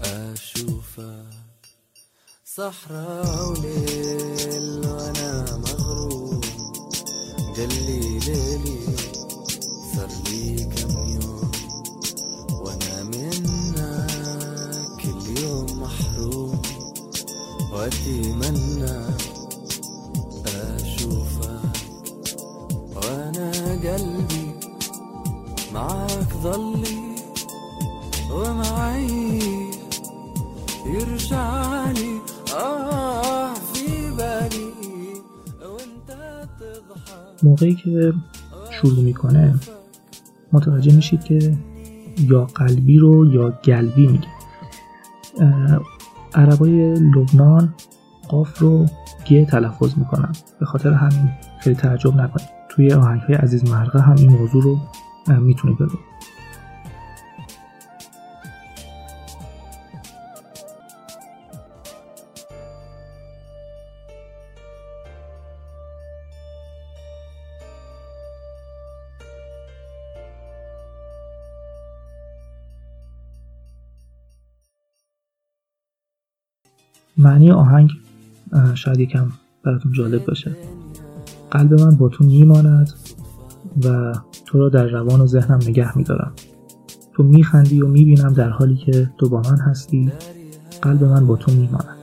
أشوفك 0.00 1.26
صحراء 2.44 3.50
وليل 3.50 4.86
وأنا 4.86 5.56
مغروم. 5.56 6.40
قال 7.56 7.68
لي 7.86 8.18
ليلي 8.18 9.15
واتمنى 17.86 18.96
اشوفك 20.46 21.76
وانا 22.96 23.50
قلبي 23.84 24.46
معاك 25.74 26.32
ظلي 26.42 27.16
ومعي 28.30 29.40
يرجع 30.86 31.90
لي 31.90 32.20
آه 32.54 33.54
في 33.54 34.10
بالي 34.18 34.70
وانت 35.62 36.10
تضحك. 36.58 37.42
موقعی 37.42 37.74
که 37.74 38.12
شروع 38.70 39.00
می‌کنه 39.00 39.54
متوجه 40.52 40.92
میشید 40.96 41.24
که 41.24 41.56
یا 42.18 42.44
قلبی 42.44 42.98
رو 42.98 43.34
یا 43.34 43.58
گلبی 43.64 44.06
میگه. 44.06 44.28
عربای 46.36 46.94
لبنان 46.94 47.74
قاف 48.28 48.58
رو 48.58 48.86
گه 49.24 49.44
تلفظ 49.44 49.98
می‌کنن. 49.98 50.32
به 50.60 50.66
خاطر 50.66 50.92
همین 50.92 51.30
خیلی 51.60 51.76
تعجب 51.76 52.16
نکنید. 52.16 52.48
توی 52.68 52.92
آهنگ 52.92 53.20
های 53.20 53.34
عزیز 53.34 53.70
مرقه 53.70 54.00
هم 54.00 54.14
این 54.16 54.30
موضوع 54.30 54.62
رو 54.62 54.78
می‌تونید 55.40 55.76
ببینید. 55.76 56.15
معنی 77.18 77.50
آهنگ 77.50 77.90
شاید 78.74 79.00
یکم 79.00 79.26
براتون 79.62 79.92
جالب 79.92 80.24
باشه. 80.24 80.56
قلب 81.50 81.80
من 81.80 81.96
با 81.96 82.08
تو 82.08 82.24
میماند 82.24 82.92
و 83.84 84.14
تو 84.46 84.58
را 84.58 84.68
در 84.68 84.86
روان 84.86 85.20
و 85.20 85.26
ذهنم 85.26 85.58
نگه 85.68 85.98
میدارم. 85.98 86.32
تو 87.14 87.22
میخندی 87.22 87.82
و 87.82 87.86
می‌بینم 87.86 88.32
در 88.32 88.50
حالی 88.50 88.76
که 88.76 89.10
تو 89.18 89.28
با 89.28 89.40
من 89.40 89.58
هستی. 89.58 90.12
قلب 90.82 91.04
من 91.04 91.26
با 91.26 91.36
تو 91.36 91.52
میماند. 91.52 91.96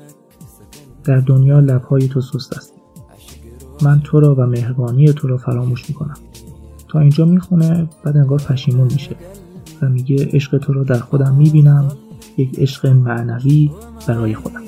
در 1.03 1.17
دنیا 1.17 1.59
لبهای 1.59 2.07
تو 2.07 2.21
سست 2.21 2.53
است. 2.53 2.73
من 3.81 4.01
تو 4.03 4.19
را 4.19 4.35
و 4.35 4.41
مهربانی 4.41 5.13
تو 5.13 5.27
را 5.27 5.37
فراموش 5.37 5.89
می‌کنم. 5.89 6.17
تا 6.87 6.99
اینجا 6.99 7.25
می‌خونه 7.25 7.89
بعد 8.03 8.17
انگار 8.17 8.39
پشیمون 8.39 8.87
میشه 8.93 9.15
و 9.81 9.89
میگه 9.89 10.29
عشق 10.33 10.57
تو 10.57 10.73
را 10.73 10.83
در 10.83 10.99
خودم 10.99 11.35
می‌بینم. 11.35 11.91
یک 12.37 12.59
عشق 12.59 12.87
معنوی 12.87 13.71
برای 14.07 14.35
خودم. 14.35 14.62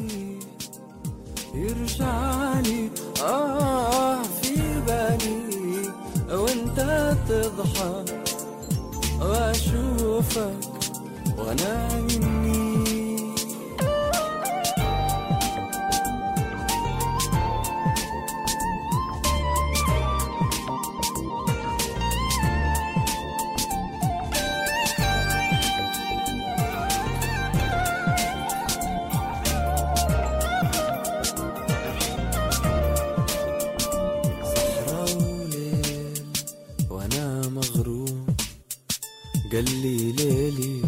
قال 39.55 39.81
لي 39.81 40.11
ليلي 40.11 40.81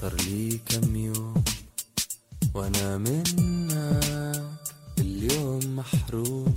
صار 0.00 0.14
لي 0.14 0.60
كم 0.68 0.96
يوم 0.96 1.44
وأنا 2.54 2.96
منك 2.96 4.42
اليوم 4.98 5.76
محروم 5.76 6.54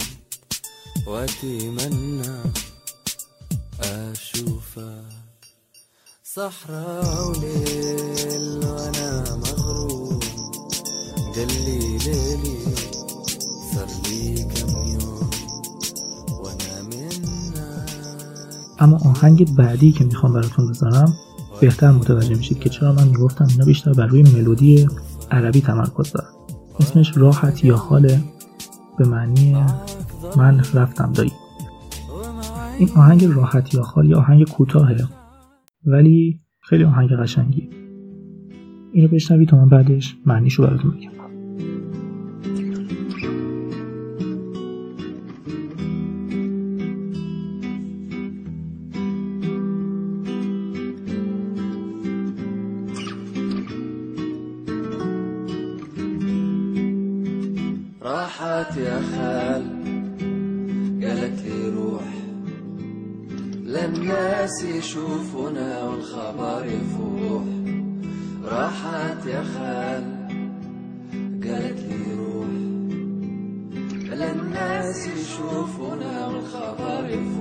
وأتمنى 1.07 2.35
أشوفك 3.79 5.03
صحراء 6.23 6.94
آهنگ 19.15 19.55
بعدی 19.55 19.91
که 19.91 20.03
می‌خوام 20.03 20.33
براتون 20.33 20.69
بذارم 20.69 21.13
بهتر 21.61 21.91
متوجه 21.91 22.35
میشید 22.35 22.59
که 22.59 22.69
چرا 22.69 22.93
من 22.93 23.07
می‌گفتم 23.07 23.47
اینا 23.49 23.65
بیشتر 23.65 23.93
بر 23.93 24.05
روی 24.05 24.23
ملودی 24.23 24.87
عربی 25.31 25.61
تمرکز 25.61 26.11
دارن. 26.11 26.29
اسمش 26.79 27.17
راحت 27.17 27.65
یا 27.65 27.75
حاله 27.75 28.23
به 28.97 29.07
معنی 29.07 29.55
من 30.37 30.63
رفتم 30.73 31.11
دایی. 31.13 31.31
این 32.77 32.89
آهنگ 32.95 33.23
راحت 33.25 33.73
یا 33.73 33.83
حال 33.83 34.09
یا 34.09 34.17
آهنگ 34.17 34.47
کوتاهه 34.49 35.07
ولی 35.85 36.39
خیلی 36.61 36.83
آهنگ 36.83 37.09
قشنگی 37.09 37.69
اینو 38.91 39.07
بشنوید 39.07 39.49
تا 39.49 39.57
من 39.57 39.69
بعدش 39.69 40.17
معنیشو 40.25 40.63
براتون 40.63 40.91
بگم. 40.91 41.24
راحت 58.05 58.77
يا 58.77 59.01
خال. 59.01 59.63
قالت 61.03 61.41
لي 61.41 61.69
روح. 61.69 62.03
للناس 63.63 64.63
يشوفونا 64.63 65.83
والخبر 65.83 66.65
يفوح. 66.65 67.43
راحت 68.43 69.25
يا 69.25 69.43
خال. 69.43 70.03
قالت 71.43 71.79
لي 71.79 72.15
روح. 72.17 72.47
للناس 74.13 75.07
يشوفونا 75.07 76.27
والخبر 76.27 77.09
يفوح. 77.09 77.34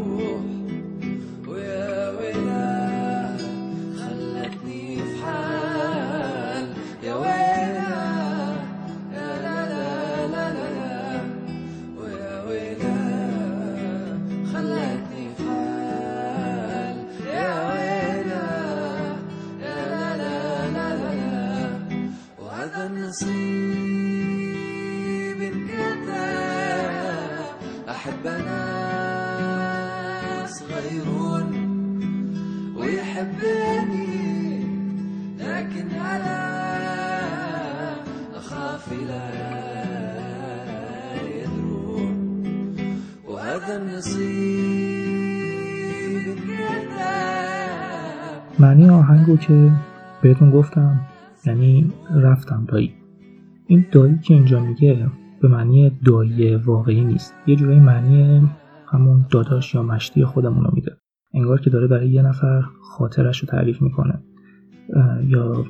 معنی 49.25 49.33
آهنگو 49.33 49.37
که 49.37 49.73
بهتون 50.23 50.51
گفتم 50.51 51.01
یعنی 51.47 51.93
رفتم 52.15 52.65
دایی. 52.69 52.95
این 53.67 53.87
دایی 53.93 54.19
که 54.19 54.35
اینجا 54.35 54.61
میگه 54.61 55.11
به 55.41 55.49
معنی 55.49 55.91
دایی 56.05 56.57
واقعی 56.57 57.05
نیست. 57.05 57.35
یه 57.47 57.57
جورایی 57.57 57.81
معنی 57.81 58.49
همون 58.87 59.27
داداش 59.31 59.75
یا 59.75 59.83
مشتی 59.83 60.25
خودمون 60.25 60.65
رو 60.65 60.71
میده. 60.75 60.97
انگار 61.35 61.61
که 61.61 61.71
داره 61.71 61.87
برای 61.87 62.11
یه 62.11 62.23
نفر 62.23 62.63
خاطرش 62.83 63.41
رو 63.41 63.49
تعریف 63.49 63.83
می‌کنه. 63.83 64.23
یا 65.27 65.65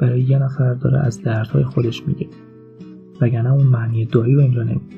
برای 0.00 0.22
یه 0.22 0.38
نفر 0.38 0.74
داره 0.74 0.98
از 0.98 1.22
دردهای 1.22 1.64
خودش 1.64 2.06
میگه. 2.06 2.26
وگرنه 3.20 3.52
اون 3.52 3.66
معنی 3.66 4.04
دایی 4.04 4.34
رو 4.34 4.40
اینجا 4.40 4.62
نمیده 4.62 4.96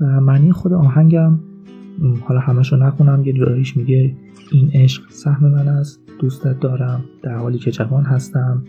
معنی 0.00 0.52
خود 0.52 0.72
آهنگم 0.72 1.38
حالا 2.24 2.40
همش 2.40 2.72
رو 2.72 2.78
نخونم 2.78 3.22
یه 3.24 3.32
جاییش 3.32 3.76
میگه 3.76 4.16
این 4.52 4.70
عشق 4.74 5.02
سهم 5.10 5.48
من 5.48 5.68
است 5.68 6.00
دوستت 6.18 6.60
دارم 6.60 7.04
در 7.22 7.36
حالی 7.36 7.58
که 7.58 7.70
جوان 7.70 8.04
هستم. 8.04 8.64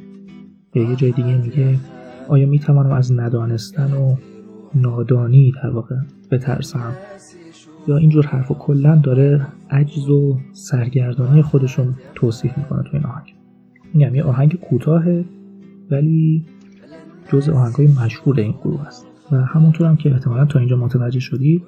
یا 0.75 0.89
یه 0.89 0.95
جای 0.95 1.11
دیگه 1.11 1.37
میگه 1.37 1.79
آیا 2.27 2.47
می‌توانم 2.47 2.91
از 2.91 3.11
ندانستن 3.11 3.93
و 3.93 4.15
نادانی 4.75 5.53
در 5.63 5.69
واقع 5.69 5.95
بترسم؟ 6.31 6.93
یا 7.87 7.97
اینجور 7.97 8.25
حرف 8.25 8.51
و 8.51 8.53
کلا 8.53 8.95
داره 8.95 9.47
عجز 9.69 10.09
و 10.09 10.39
سرگردانی 10.53 11.41
خودشون 11.41 11.95
توصیف 12.15 12.57
می‌کنه 12.57 12.83
تو 12.83 12.89
این 12.93 13.05
آهنگ. 13.05 13.35
میگم 13.93 14.15
یه 14.15 14.23
آهنگ 14.23 14.59
کوتاهه 14.59 15.25
ولی 15.91 16.45
جز 17.31 17.49
آهنگهای 17.49 17.87
مشهور 17.87 18.39
این 18.39 18.51
گروه 18.51 18.87
است. 18.87 19.07
و 19.31 19.35
همونطور 19.35 19.87
هم 19.87 19.95
که 19.95 20.11
احتمالا 20.11 20.45
تا 20.45 20.59
اینجا 20.59 20.77
متوجه 20.77 21.19
شدید 21.19 21.63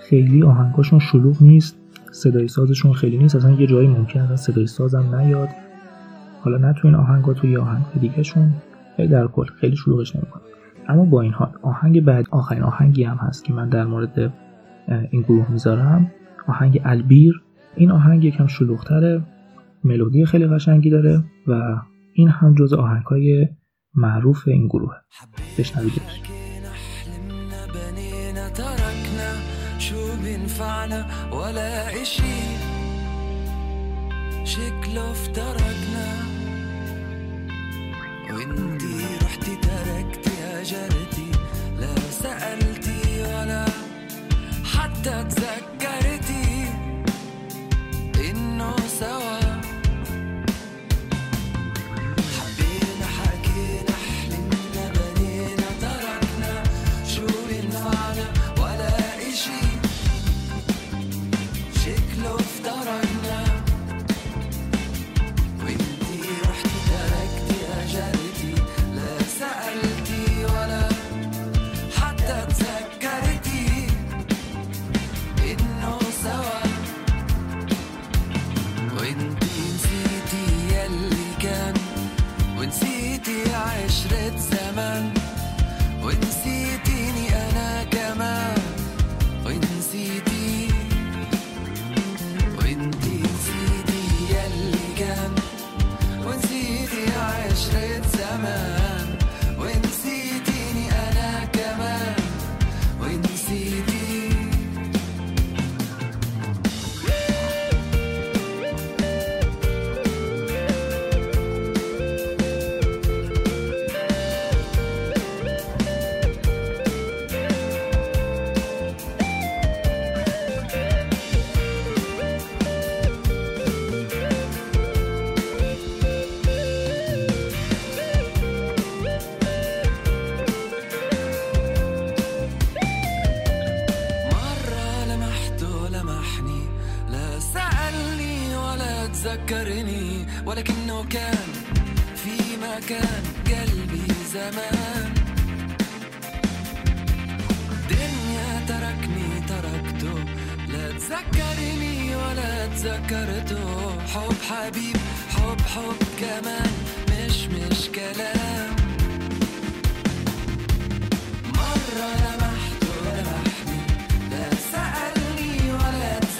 خیلی 0.00 0.42
آهنگاشون 0.42 0.98
شلوغ 0.98 1.42
نیست. 1.42 1.75
صدای 2.16 2.48
سازشون 2.48 2.92
خیلی 2.92 3.18
نیست. 3.18 3.36
اصلا 3.36 3.50
یه 3.50 3.66
جایی 3.66 3.88
ممکن 3.88 4.20
است 4.20 4.52
صدای 4.52 4.66
سازم 4.66 5.14
نیاد. 5.16 5.48
حالا 6.40 6.58
نه 6.58 6.72
تو 6.72 6.88
این 6.88 6.94
آهنگا 6.94 7.34
تو 7.34 7.46
یه 7.46 7.58
آهنگ 7.58 7.84
دیگه 8.00 8.22
شون 8.22 8.54
در 8.98 9.26
کل 9.26 9.44
خیلی 9.44 9.76
شلوغش 9.76 10.16
نمی‌کنه. 10.16 10.42
اما 10.88 11.04
با 11.04 11.20
این 11.20 11.32
حال 11.32 11.50
آهنگ 11.62 12.04
بعد 12.04 12.26
آخرین 12.30 12.62
آهنگی 12.62 13.04
هم 13.04 13.16
هست 13.16 13.44
که 13.44 13.52
من 13.52 13.68
در 13.68 13.84
مورد 13.84 14.32
این 15.10 15.22
گروه 15.22 15.50
می‌ذارم. 15.50 16.10
آهنگ 16.48 16.80
البیر. 16.84 17.42
این 17.76 17.90
آهنگ 17.90 18.24
یکم 18.24 18.46
شلوغتره 18.46 19.22
ملودی 19.84 20.26
خیلی 20.26 20.46
قشنگی 20.46 20.90
داره 20.90 21.24
و 21.46 21.76
این 22.12 22.28
هم 22.28 22.54
جز 22.54 22.72
آهنگهای 22.72 23.48
معروف 23.94 24.48
این 24.48 24.66
گروه. 24.66 24.92
بشنویدش. 25.58 26.35
بينفعنا 30.56 31.06
ولا 31.32 32.02
اشي 32.02 32.56
شكله 34.44 35.10
افترقنا. 35.12 36.08
وانتي 38.30 39.06
رحتي 39.22 39.56
تركتي 39.56 40.30
هجرتي 40.44 41.30
لا 41.80 41.94
سألتي 42.22 43.22
ولا 43.22 43.64
حتى 44.64 45.24
تذكرتي. 45.24 46.68
إنه 48.30 48.76
سوا 49.00 49.45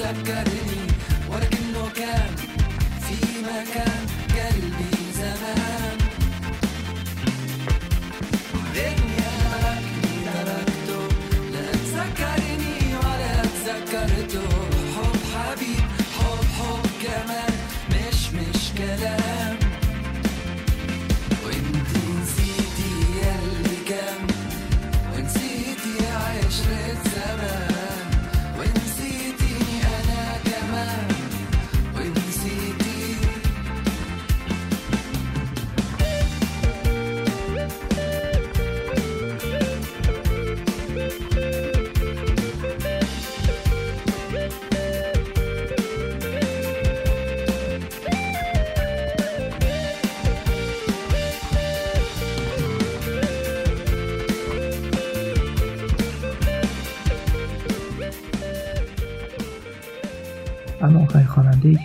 ای 0.07 0.66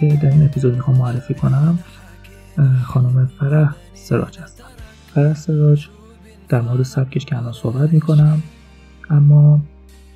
که 0.01 0.19
در 0.21 0.29
این 0.29 0.45
اپیزود 0.45 0.73
می‌خوام 0.73 0.97
معرفی 0.97 1.33
کنم 1.33 1.79
خانم 2.83 3.29
فرح 3.39 3.75
سراج 3.93 4.39
هستن 4.39 4.63
فرح 5.13 5.33
سراج 5.33 5.87
در 6.49 6.61
مورد 6.61 6.83
سبکش 6.83 7.25
که 7.25 7.37
الان 7.37 7.51
صحبت 7.51 7.93
می‌کنم 7.93 8.43
اما 9.09 9.61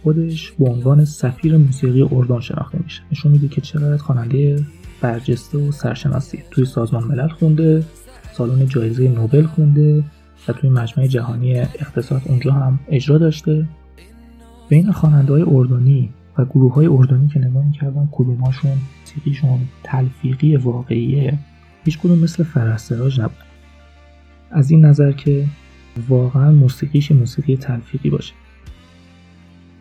خودش 0.04 0.52
به 0.52 0.70
عنوان 0.70 1.06
سفیر 1.06 1.58
موسیقی 1.58 2.02
اردن 2.12 2.40
شناخته 2.40 2.80
میشه. 2.84 3.02
نشون 3.12 3.32
میده 3.32 3.48
که 3.48 3.62
چقدر 3.62 3.98
خواننده 3.98 4.66
برجسته 5.02 5.58
و 5.58 5.72
سرشناسی. 5.72 6.44
توی 6.52 6.66
سازمان 6.66 7.04
ملل 7.04 7.28
خونده 7.28 7.84
سالن 8.34 8.66
جایزه 8.66 9.08
نوبل 9.08 9.46
خونده 9.46 10.04
و 10.48 10.54
توی 10.54 10.70
مجمع 10.70 11.08
جهانی 11.08 11.60
اقتصاد 11.60 12.22
اونجا 12.26 12.52
هم 12.52 12.80
اجرا 12.88 13.18
داشته. 13.18 13.68
بین 14.70 14.92
خواننده 14.92 15.34
های 15.34 15.44
اردنی 15.48 16.10
و 16.38 16.46
گروه 16.46 16.74
های 16.74 16.88
اردنی 16.88 17.28
که 17.28 17.40
نگاه 17.40 17.66
می‌کردم 17.66 18.10
کدوماشون 18.12 18.72
موسیقیشون 19.00 19.60
تلفیقی 19.84 20.56
واقعیه؟ 20.56 21.38
هیچ 21.86 22.00
کدوم 22.00 22.20
مثل 22.20 22.44
فرستراج 22.44 23.20
نبود. 23.22 23.46
از 24.52 24.72
این 24.72 24.86
نظر 24.86 25.12
که 25.12 25.46
واقعا 26.10 26.52
موسیقیش 26.52 27.12
موسیقی 27.12 27.58
تلفیقی 27.58 28.10
باشه. 28.10 28.34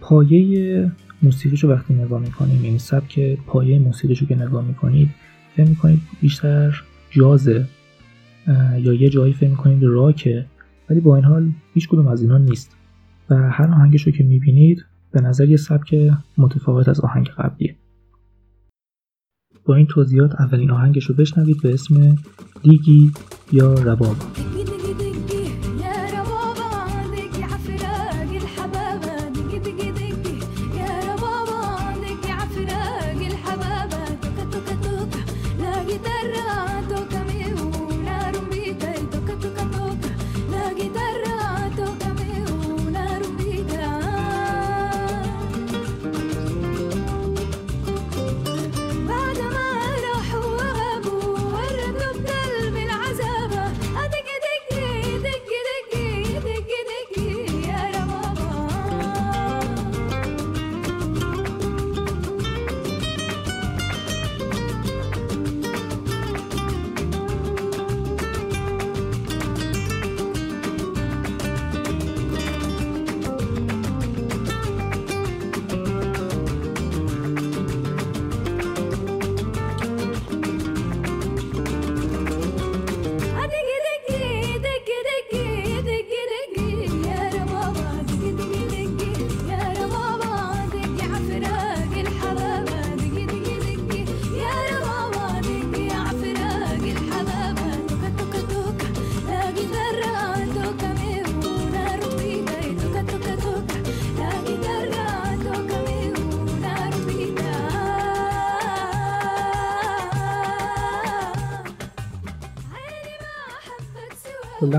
پایه 0.00 0.90
موسیقیش 1.22 1.64
رو 1.64 1.70
وقتی 1.70 1.94
نگاه 1.94 2.20
می‌کنیم 2.20 2.62
این 2.62 2.78
سبک 2.78 3.38
پایه 3.46 3.78
موسیقیش 3.78 4.18
رو 4.18 4.26
که 4.26 4.36
نگاه 4.36 4.64
می‌کنید 4.64 5.10
فکر 5.56 5.68
می‌کنید 5.68 6.00
بیشتر 6.20 6.82
جازه 7.10 7.66
یا 8.78 8.92
یه 8.94 9.08
جایی 9.08 9.32
فکر 9.32 9.50
می‌کنید 9.50 9.82
راکه 9.82 10.46
ولی 10.90 11.00
با 11.00 11.16
این 11.16 11.24
حال 11.24 11.52
هیچ 11.74 11.88
کدوم 11.88 12.06
از 12.06 12.22
اینا 12.22 12.38
نیست. 12.38 12.76
و 13.30 13.50
هر 13.50 13.66
آهنگش 13.70 14.02
رو 14.06 14.12
که 14.12 14.24
می‌بینید 14.24 14.84
به 15.14 15.20
نظر 15.20 15.48
یه 15.48 15.56
سبک 15.56 15.94
متفاوت 16.38 16.88
از 16.88 17.00
آهنگ 17.00 17.28
قبلیه. 17.28 17.76
با 19.64 19.74
این 19.74 19.86
توضیحات 19.86 20.34
اولین 20.40 20.70
آهنگش 20.70 21.04
رو 21.04 21.14
بشنوید 21.14 21.62
به 21.62 21.74
اسم 21.74 22.16
دیگی 22.62 23.12
یا 23.52 23.74
رباب. 23.74 24.16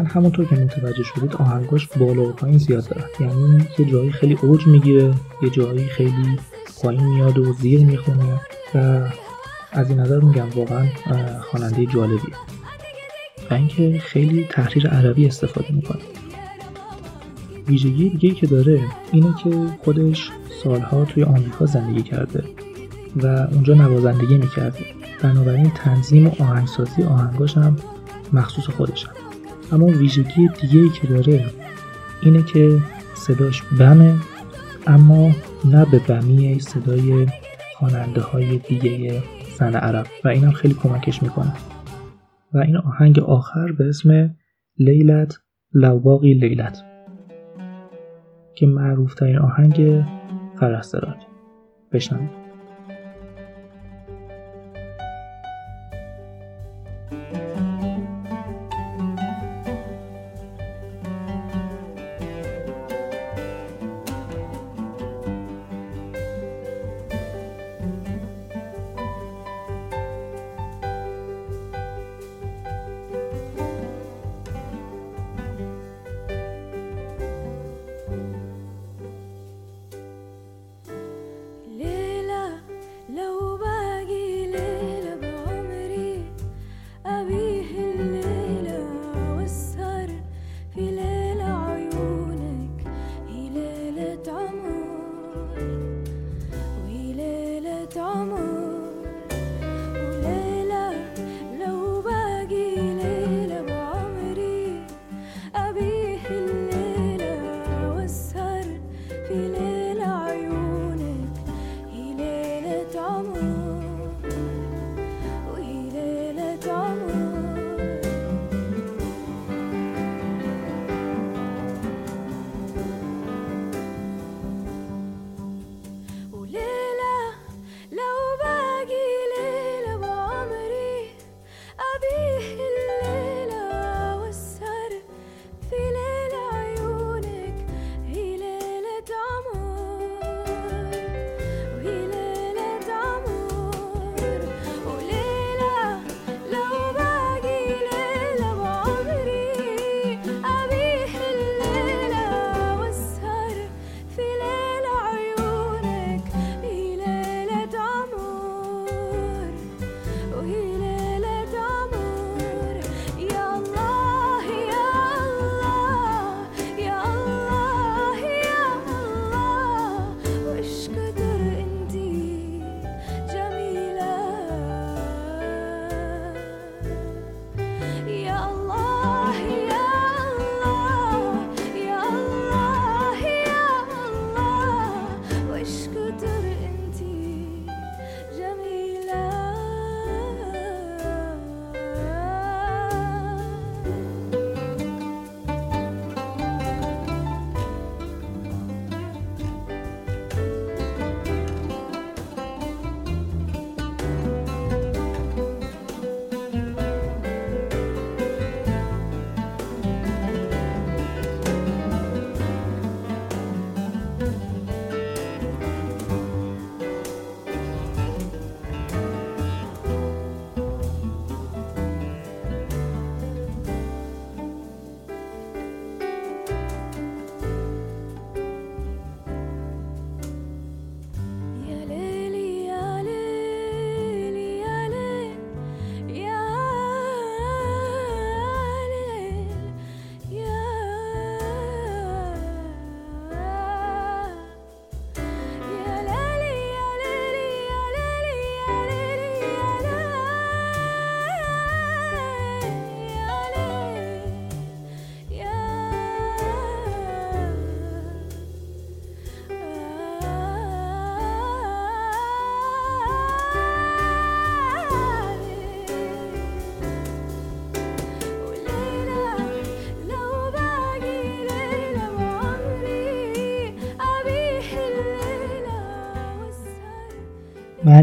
همونطور 0.04 0.46
که 0.46 0.56
متوجه 0.56 1.04
شدید 1.04 1.36
آهنگاش 1.36 1.88
بالا 1.88 2.22
و 2.22 2.32
پایین 2.32 2.58
زیاد 2.58 2.88
دارن 2.88 3.06
یعنی 3.20 3.68
یه 3.80 3.86
جایی 3.86 4.12
خیلی 4.12 4.38
اوج 4.42 4.68
می‌گیره 4.68 5.14
یه 5.42 5.50
جایی 5.50 5.88
خیلی 5.88 6.40
پایین 6.82 7.04
میاد 7.04 7.38
و 7.38 7.54
زیر 7.54 7.86
می‌خونه 7.86 8.42
و 8.76 9.02
از 9.72 9.90
این 9.90 10.00
نظر 10.00 10.20
میگم 10.20 10.50
واقعا 10.56 10.86
خواننده 11.42 11.86
جالبی 11.86 12.34
و 13.52 13.54
اینکه 13.54 14.00
خیلی 14.00 14.48
تحریر 14.50 14.88
عربی 14.88 15.26
استفاده 15.26 15.72
می‌کنه. 15.72 16.02
ویژگی 17.68 18.10
دیگه 18.10 18.32
که 18.32 18.48
داره 18.48 18.82
اینه 19.12 19.36
که 19.44 19.50
خودش 19.84 20.32
سالها 20.64 21.06
توی 21.06 21.24
آمریکا 21.24 21.66
زندگی 21.66 22.04
کرده 22.04 22.44
و 23.16 23.28
اونجا 23.28 23.74
نوازندگی 23.74 24.38
می‌کرده. 24.38 24.80
بنابراین 25.22 25.70
تنظیم 25.76 26.28
و 26.28 26.32
آهنگسازی 26.40 27.04
آهنگاش 27.04 27.58
هم 27.58 27.76
مخصوص 28.34 28.66
خودش 28.66 29.06
اما 29.72 29.86
ویژگی 29.86 30.50
دیگه 30.62 30.80
ای 30.80 30.90
که 30.90 31.08
داره 31.08 31.46
اینه 32.22 32.44
که 32.44 32.82
صداش 33.14 33.64
بمه 33.80 34.16
اما 34.88 35.32
نه 35.66 35.86
به 35.92 36.00
بمی 36.00 36.60
صدای 36.60 37.28
خواننده 37.76 38.22
های 38.22 38.58
دیگه 38.58 39.24
زن 39.58 39.76
عرب. 39.76 40.06
و 40.24 40.28
اینم 40.28 40.52
خیلی 40.52 40.74
کمکش 40.74 41.24
می‌کنه. 41.24 41.54
و 42.54 42.58
این 42.58 42.78
آهنگ 42.78 43.20
آخر 43.20 43.72
به 43.72 43.90
اسم 43.90 44.36
لیلت 44.78 45.40
لواقی 45.74 46.34
لیلت 46.34 46.84
که 48.56 48.68
معروف 48.68 49.16
ترین 49.16 49.38
آهنگ 49.38 50.04
فرستراج 50.60 51.18
بشنوید. 51.92 52.45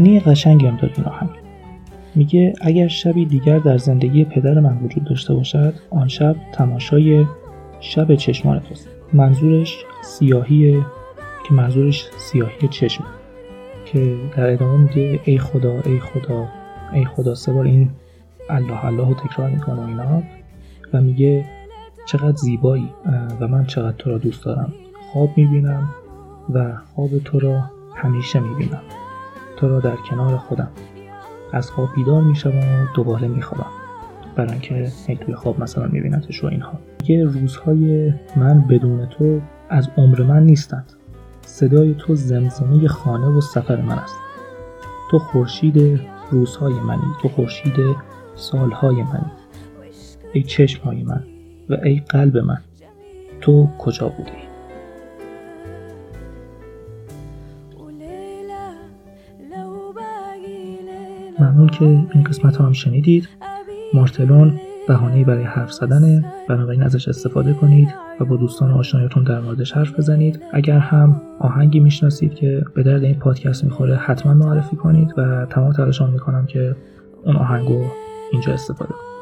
معنی 0.03 0.19
قشنگی 0.19 0.67
هم 0.67 0.75
داره 0.75 0.93
این 0.97 1.29
میگه 2.15 2.53
اگر 2.61 2.87
شبی 2.87 3.25
دیگر 3.25 3.59
در 3.59 3.77
زندگی 3.77 4.25
پدر 4.25 4.59
من 4.59 4.77
وجود 4.77 5.03
داشته 5.03 5.33
باشد 5.33 5.73
آن 5.89 6.07
شب 6.07 6.35
تماشای 6.53 7.25
شب 7.79 8.15
چشمان 8.15 8.59
توست. 8.59 8.89
منظورش 9.13 9.77
سیاهی 10.01 10.81
که 11.45 11.53
منظورش 11.53 12.09
سیاهی 12.17 12.67
چشم 12.67 13.03
که 13.85 14.15
در 14.37 14.49
ادامه 14.49 14.77
میگه 14.77 15.19
ای 15.23 15.37
خدا 15.37 15.73
ای 15.85 15.99
خدا 15.99 16.47
ای 16.93 17.05
خدا 17.05 17.35
سه 17.35 17.53
بار 17.53 17.65
این 17.65 17.89
الله 18.49 18.85
الله 18.85 19.07
رو 19.07 19.13
تکرار 19.13 19.49
می‌کنه 19.49 19.75
و 19.75 19.87
اینا. 19.87 20.23
و 20.93 21.01
میگه 21.01 21.45
چقدر 22.05 22.35
زیبایی 22.35 22.89
و 23.39 23.47
من 23.47 23.65
چقدر 23.65 23.95
تو 23.97 24.09
را 24.09 24.17
دوست 24.17 24.45
دارم. 24.45 24.73
خواب 25.11 25.29
می‌بینم 25.37 25.89
و 26.53 26.73
خواب 26.95 27.19
تو 27.25 27.39
را 27.39 27.63
همیشه 27.95 28.39
می‌بینم. 28.39 28.81
تو 29.63 29.69
را 29.69 29.79
در 29.79 29.95
کنار 29.95 30.37
خودم. 30.37 30.67
از 31.53 31.71
خواب 31.71 31.89
بیدار 31.95 32.21
میشم 32.21 32.49
و 32.49 32.85
دوباره 32.95 33.27
میخوابم 33.27 33.69
برای 34.35 34.51
اینکه 34.51 34.91
توی 35.25 35.35
خواب 35.35 35.59
مثلا 35.59 35.87
میبینتش 35.87 36.43
و 36.43 36.47
اینها. 36.47 36.79
یه 37.07 37.23
روزهای 37.23 38.13
من 38.35 38.67
بدون 38.67 39.05
تو 39.05 39.41
از 39.69 39.89
عمر 39.97 40.23
من 40.23 40.43
نیستند. 40.43 40.93
صدای 41.41 41.95
تو 41.99 42.15
زمزمه 42.15 42.87
خانه 42.87 43.27
و 43.27 43.41
سفر 43.41 43.81
من 43.81 43.99
است. 43.99 44.15
تو 45.11 45.19
خورشید 45.19 46.01
روزهای 46.31 46.73
منی. 46.73 47.13
تو 47.21 47.29
خورشید 47.29 47.75
سالهای 48.35 48.95
منی. 48.95 49.31
ای 50.33 50.43
چشمهای 50.43 51.03
من 51.03 51.23
و 51.69 51.77
ای 51.83 51.99
قلب 52.09 52.37
من. 52.37 52.61
تو 53.41 53.67
کجا 53.79 54.09
بودی؟ 54.09 54.52
ممنون 61.43 61.67
که 61.67 61.85
این 61.85 62.23
قسمت 62.23 62.61
هم 62.61 62.71
شنیدید. 62.71 63.29
مارتلون 63.93 64.59
بهانه 64.87 65.23
برای 65.23 65.43
حرف 65.43 65.71
زدنه. 65.71 66.25
بنابراین 66.49 66.83
ازش 66.83 67.07
استفاده 67.07 67.53
کنید 67.53 67.93
و 68.19 68.25
با 68.25 68.35
دوستان 68.35 68.71
و 68.71 68.77
آشنایتون 68.77 69.23
در 69.23 69.39
موردش 69.39 69.71
حرف 69.71 69.99
بزنید. 69.99 70.39
اگر 70.53 70.79
هم 70.79 71.21
آهنگی 71.39 71.79
می‌شناسید 71.79 72.35
که 72.35 72.63
به 72.75 72.83
درد 72.83 73.03
این 73.03 73.15
پادکست 73.15 73.63
می‌خوره 73.63 73.95
حتما 73.95 74.33
معرفی 74.33 74.75
کنید 74.75 75.13
و 75.17 75.45
تمام 75.45 75.71
تلاشم 75.71 76.09
می‌کنم 76.09 76.45
که 76.45 76.75
اون 77.23 77.35
آهنگو 77.35 77.85
اینجا 78.31 78.53
استفاده 78.53 78.91
کنم. 78.91 79.12